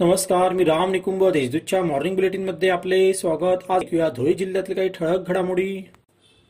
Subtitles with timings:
[0.00, 3.64] नमस्कार मी राम निकुंभ देशदूतच्या मॉर्निंग बुलेटिनमध्ये आपले स्वागत.
[3.70, 5.82] आज ऐकूया धुळे जिल्ह्यातील काही ठळक घडामोडी.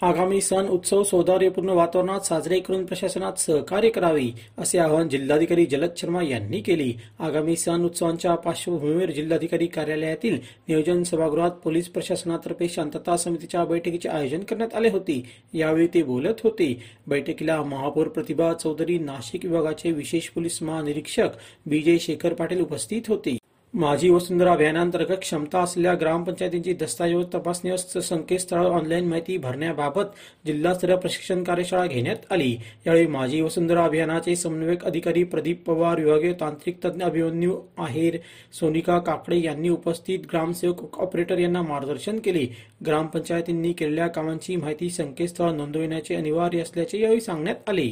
[0.02, 4.26] आगामी सण उत्सव सौदार्यपूर्ण वातावरणात साजरे करून प्रशासनात सहकार्य करावे
[4.58, 6.90] असे आवाहन जिल्हाधिकारी जलद शर्मा यांनी केले.
[7.18, 10.38] आगामी सण उत्सवांच्या पार्श्वभूमीवर जिल्हाधिकारी कार्यालयातील
[10.68, 15.22] नियोजन सभागृहात पोलीस प्रशासनातर्फे शांतता समितीच्या बैठकीचे आयोजन करण्यात आले होते.
[15.54, 16.72] यावेळी ते बोलत होते.
[17.06, 21.28] बैठकीला महापौर प्रतिभा चौधरी नाशिक विभागाचे विशेष पोलीस महानिरीक्षक
[21.66, 23.36] विजय शेखर पाटील उपस्थित होते.
[23.74, 30.14] माझी वसुंधरा अभियानांतर्गत क्षमता असलेल्या ग्रामपंचायतींची दस्तऐवज तपासणी संकेतस्थळ ऑनलाईन माहिती भरण्याबाबत
[30.46, 32.56] जिल्हास्तरीय प्रशिक्षण कार्यशाळा घेण्यात आली.
[32.86, 38.18] यावेळी माझी वसुंधरा अभियानाचे समन्वयक अधिकारी प्रदीप पवार विभागीय तांत्रिक तज्ञ अभिमन्यू आहेर
[38.60, 42.46] सोनिका काकडे यांनी उपस्थित ग्रामसेवक ऑपरेटर यांना मार्गदर्शन केले.
[42.86, 47.90] ग्रामपंचायतींनी केलेल्या कामांची माहिती संकेतस्थळ नोंदविण्याचे अनिवार्य असल्याचे यावेळी सांगण्यात आले.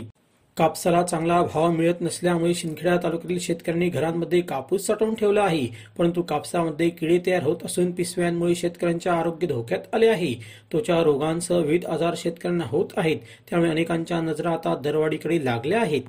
[0.56, 5.66] कापसाला चांगला भाव मिळत नसल्यामुळे शिंदखेडा तालुक्यातील शेतकऱ्यांनी घरांमध्ये कापूस साठवून ठेवला आहे.
[5.98, 10.34] परंतु कापसामध्ये किडे तयार होत असून पिसव्यांमुळे शेतकऱ्यांच्या आरोग्य धोक्यात आले आहे.
[10.72, 13.16] त्वचा रोगांसह विविध आजार शेतकऱ्यांना होत आहेत.
[13.50, 16.02] त्यामुळे अनेकांच्या नजरा आता दरवाढीकडे लागल्या आहेत.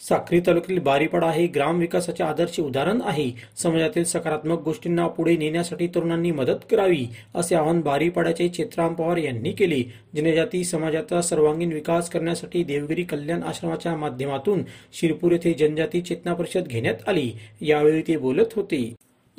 [0.00, 3.30] साक्री तालुक्यातील बारीपाडा हे ग्राम विकासाचे आदर्श उदाहरण आहे.
[3.56, 9.82] समाजातील सकारात्मक गोष्टींना पुढे नेण्यासाठी तरुणांनी मदत करावी असे आवाहन बारीपाड्याचे चेत्राम पवार यांनी केले.
[10.16, 17.08] जनजाती समाजाचा सर्वांगीण विकास करण्यासाठी देवगिरी कल्याण आश्रमाच्या माध्यमातून शिरपूर येथे जनजाती चेतना परिषद घेण्यात
[17.08, 17.30] आली.
[17.60, 18.82] यावेळी ते बोलत होते.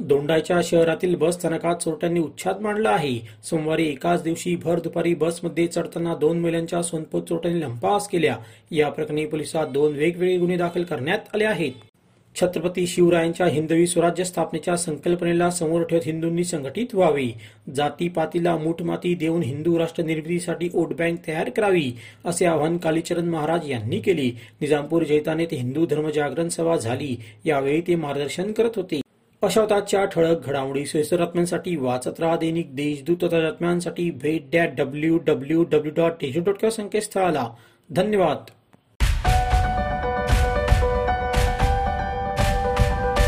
[0.07, 3.19] दोंडाच्या शहरातील बस स्थानकात चोरट्यांनी उच्छाद मांडला आहे.
[3.43, 8.35] सोमवारी एकाच दिवशी भर दुपारी बसमध्ये चढताना दोन महिलांच्या सोनपोत चोरट्यांनी लंपास केल्या.
[8.71, 11.71] या प्रकरणी पोलिसात दोन वेगवेगळे गुन्हे दाखल करण्यात आले आहेत.
[12.35, 17.27] छत्रपती शिवरायांच्या हिंदवी स्वराज्य स्थापनेच्या संकल्पनेला समोर ठेवत हिंदूंनी संघटित व्हावे.
[17.75, 21.91] जातीपातीला मूठमाती देऊन हिंदू राष्ट्र निर्मितीसाठी वोट बँक तयार करावी
[22.25, 24.29] असे आवाहन कालीचरण महाराज यांनी केले.
[24.61, 27.15] निजामपूर जैताने ते हिंदू धर्मजागरण सभा झाली.
[27.45, 29.01] यावेळी ते मार्गदर्शन करत होते.
[29.43, 35.91] अशा ठळक घडामोडी सोयीस्कर बातम्यांसाठी वाचत राहा दैनिक देशदूत बातम्यांसाठी भेट द्या W W W
[35.95, 37.49] dot Deshdoot dot संकेतस्थळाला.
[37.89, 38.37] धन्यवाद.